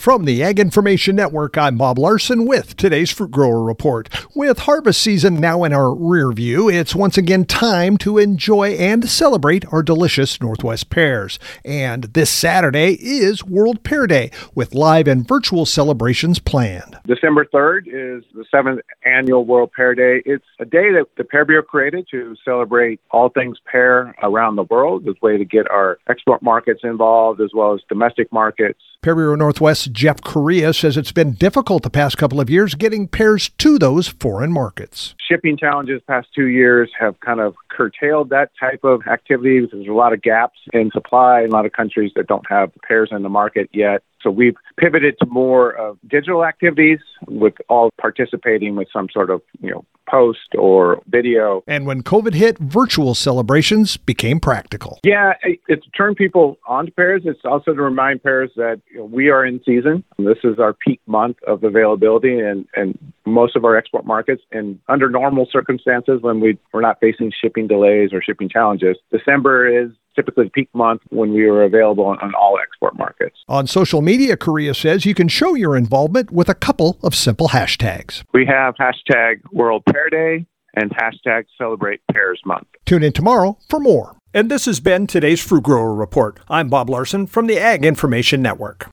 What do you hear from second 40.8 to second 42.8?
supply, a lot of countries that don't have